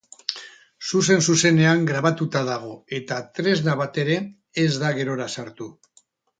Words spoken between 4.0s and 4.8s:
ere ez